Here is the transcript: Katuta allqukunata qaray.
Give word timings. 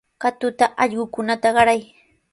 Katuta 0.23 0.65
allqukunata 0.85 1.49
qaray. 1.59 1.81